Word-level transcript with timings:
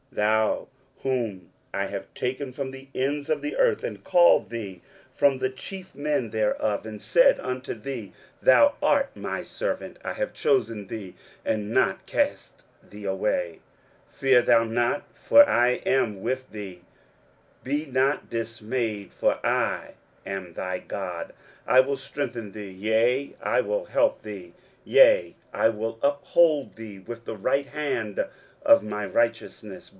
23:041:009 0.11 0.17
Thou 0.17 0.67
whom 1.03 1.49
I 1.73 1.85
have 1.85 2.13
taken 2.15 2.51
from 2.51 2.71
the 2.71 2.87
ends 2.93 3.29
of 3.29 3.41
the 3.41 3.55
earth, 3.55 3.83
and 3.83 4.03
called 4.03 4.49
thee 4.49 4.81
from 5.11 5.37
the 5.37 5.49
chief 5.49 5.93
men 5.95 6.31
thereof, 6.31 6.85
and 6.87 6.99
said 7.01 7.39
unto 7.39 7.73
thee, 7.75 8.11
Thou 8.41 8.73
art 8.81 9.15
my 9.15 9.43
servant; 9.43 9.97
I 10.03 10.13
have 10.13 10.33
chosen 10.33 10.87
thee, 10.87 11.13
and 11.45 11.69
not 11.71 12.05
cast 12.07 12.63
thee 12.83 13.05
away. 13.05 13.59
23:041:010 14.11 14.15
Fear 14.17 14.41
thou 14.41 14.63
not; 14.65 15.03
for 15.15 15.47
I 15.47 15.69
am 15.85 16.21
with 16.23 16.51
thee: 16.51 16.81
be 17.63 17.85
not 17.85 18.29
dismayed; 18.29 19.13
for 19.13 19.39
I 19.45 19.93
am 20.25 20.53
thy 20.55 20.79
God: 20.79 21.31
I 21.67 21.79
will 21.79 21.95
strengthen 21.95 22.51
thee; 22.51 22.71
yea, 22.71 23.35
I 23.41 23.61
will 23.61 23.85
help 23.85 24.23
thee; 24.23 24.55
yea, 24.83 25.35
I 25.53 25.69
will 25.69 25.99
uphold 26.01 26.75
thee 26.75 26.99
with 26.99 27.23
the 27.23 27.37
right 27.37 27.67
hand 27.67 28.25
of 28.65 28.83
my 28.83 29.05
righteousness. 29.05 29.89